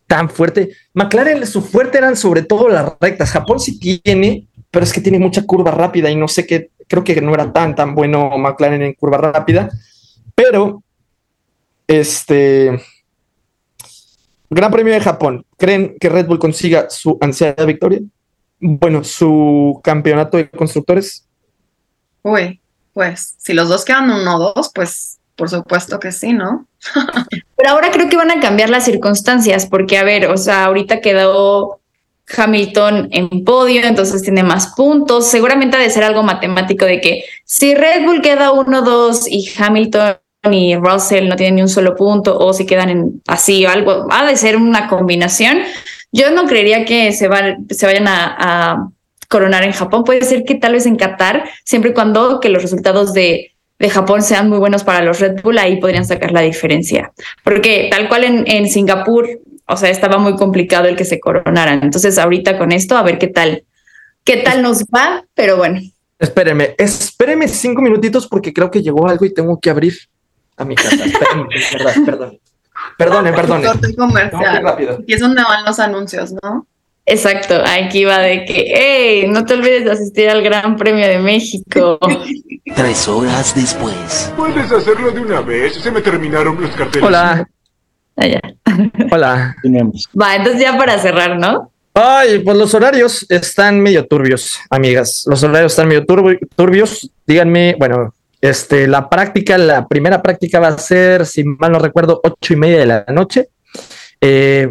[0.08, 0.76] tan fuerte.
[0.94, 3.32] McLaren, su fuerte eran sobre todo las rectas.
[3.32, 7.04] Japón sí tiene, pero es que tiene mucha curva rápida y no sé qué, creo
[7.04, 9.70] que no era tan, tan bueno McLaren en curva rápida.
[10.36, 10.84] Pero,
[11.90, 12.80] este,
[14.50, 15.46] Gran Premio de Japón.
[15.58, 18.00] ¿Creen que Red Bull consiga su ansiada victoria?
[18.60, 21.28] Bueno, su campeonato de constructores.
[22.22, 22.62] Uy,
[22.94, 26.68] pues si los dos quedan 1-2, pues por supuesto que sí, ¿no?
[27.58, 31.02] Pero ahora creo que van a cambiar las circunstancias, porque a ver, o sea, ahorita
[31.02, 31.80] quedó
[32.38, 35.28] Hamilton en podio, entonces tiene más puntos.
[35.28, 40.18] Seguramente ha de ser algo matemático de que si Red Bull queda 1-2 y Hamilton
[40.44, 44.08] y Russell no tienen ni un solo punto, o si quedan en así o algo,
[44.10, 45.60] ha de ser una combinación.
[46.12, 48.90] Yo no creería que se, van, se vayan a, a
[49.28, 50.04] coronar en Japón.
[50.04, 53.90] Puede ser que tal vez en Qatar, siempre y cuando que los resultados de, de
[53.90, 57.12] Japón sean muy buenos para los Red Bull, ahí podrían sacar la diferencia.
[57.44, 59.28] Porque tal cual en, en Singapur,
[59.68, 61.84] o sea, estaba muy complicado el que se coronaran.
[61.84, 63.64] Entonces, ahorita con esto, a ver qué tal,
[64.24, 65.80] qué tal nos va, pero bueno.
[66.18, 69.94] Espérenme, espérenme cinco minutitos porque creo que llegó algo y tengo que abrir
[70.60, 70.96] a mi casa.
[71.04, 72.40] Espérenme, es verdad, perdón.
[72.98, 73.66] Perdonen, perdonen.
[73.72, 74.64] Corte comercial.
[74.64, 75.00] Rápido.
[75.02, 76.66] Aquí es donde van los anuncios, ¿no?
[77.06, 81.18] Exacto, aquí va de que, hey, no te olvides de asistir al Gran Premio de
[81.18, 81.98] México.
[82.76, 84.32] Tres horas después.
[84.38, 85.74] Puedes hacerlo de una vez.
[85.76, 87.08] Se me terminaron los carteles.
[87.08, 87.50] Hola.
[88.16, 88.40] Allá.
[89.12, 89.56] Hola.
[90.22, 91.72] Va, entonces ya para cerrar, ¿no?
[91.96, 95.26] Ay, pues los horarios están medio turbios, amigas.
[95.28, 97.10] Los horarios están medio turbi- turbios.
[97.26, 102.22] Díganme, bueno, este, la práctica, la primera práctica va a ser, si mal no recuerdo,
[102.24, 103.50] ocho y media de la noche.
[104.22, 104.70] Eh,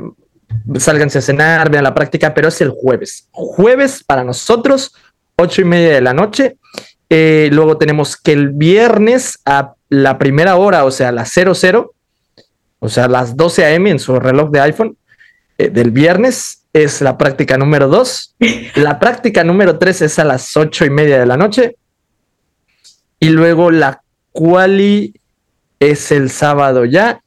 [0.79, 3.29] sálganse a cenar, vean la práctica, pero es el jueves.
[3.31, 4.95] Jueves para nosotros,
[5.37, 6.57] ocho y media de la noche.
[7.11, 11.95] Eh, luego tenemos que el viernes a la primera hora, o sea, a las 00,
[12.81, 13.91] o sea, a las 12 a.m.
[13.91, 14.97] en su reloj de iPhone
[15.57, 18.37] eh, del viernes es la práctica número 2.
[18.77, 21.77] La práctica número 3 es a las 8 y media de la noche.
[23.21, 24.03] Y luego la
[24.33, 25.15] quali
[25.81, 27.21] es el sábado ya.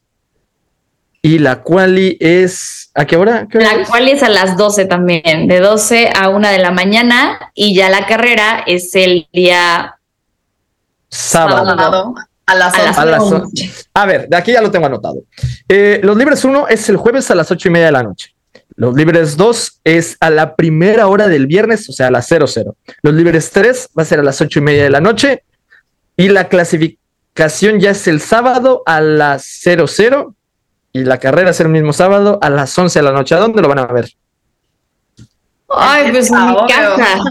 [1.20, 2.90] Y la quali es.
[2.94, 3.46] ¿A qué hora?
[3.48, 3.88] ¿Qué hora La es?
[3.88, 7.88] cual es a las 12 también, de 12 a 1 de la mañana, y ya
[7.90, 9.96] la carrera es el día
[11.12, 11.66] Sábado.
[11.66, 12.14] Sábado
[12.46, 13.00] a las a las 11.
[13.00, 13.70] A las 11.
[13.94, 15.22] A ver, de aquí ya lo tengo anotado.
[15.68, 18.34] Eh, los libres 1 es el jueves a las 8 y media de la noche.
[18.74, 22.74] Los libres 2 es a la primera hora del viernes, o sea, a las 00.
[23.02, 25.44] Los libres 3 va a ser a las 8 y media de la noche.
[26.16, 30.34] Y la clasificación ya es el sábado a las 00.
[30.92, 33.34] Y la carrera es el mismo sábado a las 11 de la noche.
[33.34, 34.10] ¿A dónde lo van a ver?
[35.68, 37.22] Ay, pues en mi casa.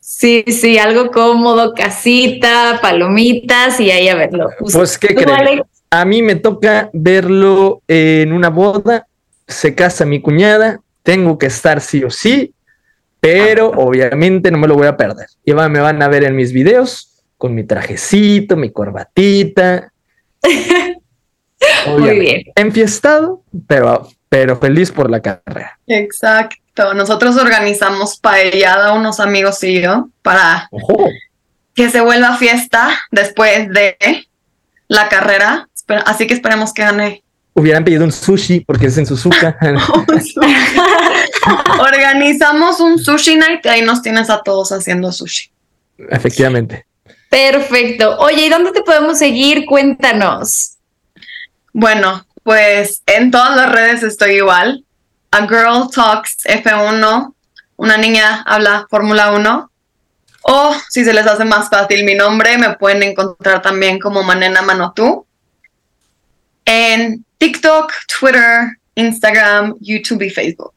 [0.00, 4.48] Sí, sí, algo cómodo, casita, palomitas y ahí a verlo.
[4.58, 5.14] Pues, ¿qué.
[5.30, 5.62] Alex?
[5.90, 9.06] A mí me toca verlo en una boda,
[9.46, 12.53] se casa mi cuñada, tengo que estar sí o sí,
[13.24, 15.26] pero obviamente no me lo voy a perder.
[15.46, 19.90] Y va- me van a ver en mis videos con mi trajecito, mi corbatita.
[21.86, 22.42] Muy bien.
[22.54, 25.78] Enfiestado, pero, pero feliz por la carrera.
[25.86, 26.92] Exacto.
[26.94, 31.08] Nosotros organizamos paellada, unos amigos y yo, para Ojo.
[31.74, 33.96] que se vuelva fiesta después de
[34.88, 35.68] la carrera.
[36.04, 37.24] Así que esperemos que gane.
[37.54, 39.56] Hubieran pedido un sushi porque es en Suzuka.
[41.78, 45.50] Organizamos un sushi night y ahí nos tienes a todos haciendo sushi.
[46.10, 46.86] Efectivamente.
[47.28, 48.16] Perfecto.
[48.18, 49.66] Oye, ¿y dónde te podemos seguir?
[49.66, 50.76] Cuéntanos.
[51.72, 54.84] Bueno, pues en todas las redes estoy igual.
[55.30, 57.34] A Girl Talks F1.
[57.76, 59.70] Una niña habla Fórmula 1.
[60.42, 64.62] O si se les hace más fácil mi nombre, me pueden encontrar también como Manena
[64.62, 65.26] Manotú.
[66.66, 70.74] En TikTok, Twitter, Instagram, YouTube y Facebook.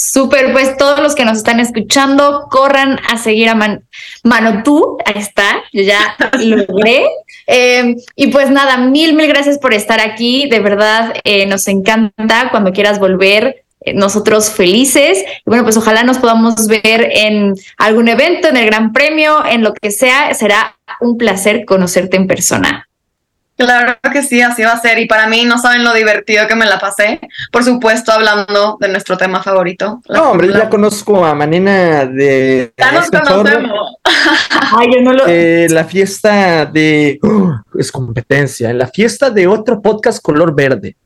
[0.00, 3.82] Súper, pues todos los que nos están escuchando, corran a seguir a Man
[4.22, 4.96] Manotú.
[5.04, 7.04] Ahí está, yo ya lo logré.
[7.48, 10.48] Eh, y pues nada, mil, mil gracias por estar aquí.
[10.48, 13.64] De verdad, eh, nos encanta cuando quieras volver.
[13.80, 15.24] eh, nosotros felices.
[15.38, 19.64] Y bueno, pues ojalá nos podamos ver en algún evento, en el Gran Premio, en
[19.64, 20.32] lo que sea.
[20.34, 22.87] Será un placer conocerte en persona.
[23.58, 25.00] Claro que sí, así va a ser.
[25.00, 27.20] Y para mí no saben lo divertido que me la pasé.
[27.50, 30.00] Por supuesto, hablando de nuestro tema favorito.
[30.08, 32.72] No, hombre, ya conozco a Manena de.
[32.78, 33.96] Ya nos este conocemos.
[34.78, 35.24] Ay, yo no lo.
[35.26, 37.18] Eh, la fiesta de.
[37.78, 38.70] Es competencia.
[38.70, 40.96] En la fiesta de otro podcast color verde.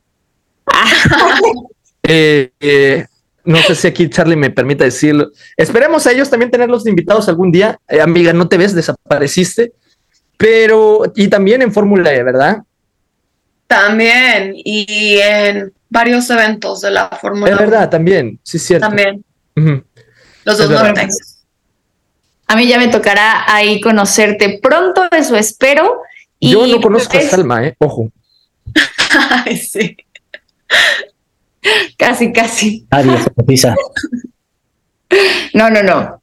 [2.04, 3.06] Eh, eh,
[3.44, 5.30] no sé si aquí Charlie me permita decirlo.
[5.56, 7.78] Esperemos a ellos también tenerlos de invitados algún día.
[7.88, 9.72] Eh, amiga, no te ves, desapareciste.
[10.42, 12.64] Pero, y también en Fórmula E, ¿verdad?
[13.68, 14.54] También.
[14.56, 17.60] Y en varios eventos de la Fórmula Es 1.
[17.70, 18.40] verdad, también.
[18.42, 18.88] Sí, es cierto.
[18.88, 19.24] También.
[19.54, 21.16] Los Es dos norteños.
[22.48, 26.02] A mí ya me tocará ahí conocerte pronto, eso espero.
[26.40, 27.76] Y Yo no conozco a pues, Salma, ¿eh?
[27.78, 28.10] Ojo.
[29.46, 29.96] Ay, sí.
[31.96, 32.84] Casi, casi.
[32.90, 33.76] Se cotiza.
[35.52, 36.22] No, no, no.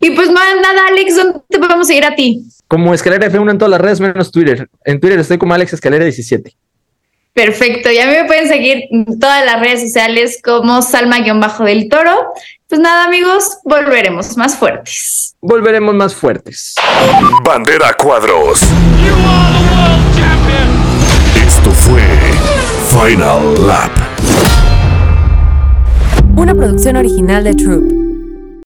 [0.00, 2.44] Y pues nada, Alex, ¿dónde te podemos seguir a ti?
[2.68, 4.68] Como Escalera F1 en todas las redes, menos Twitter.
[4.84, 6.54] En Twitter estoy como Alex Escalera 17.
[7.32, 12.32] Perfecto, y a mí me pueden seguir en todas las redes sociales como Salma-del Toro.
[12.68, 15.34] Pues nada, amigos, volveremos más fuertes.
[15.40, 16.74] Volveremos más fuertes.
[17.44, 18.60] Bandera Cuadros.
[21.46, 22.02] Esto fue
[22.90, 23.92] Final Lap.
[26.36, 27.97] Una producción original de Troop.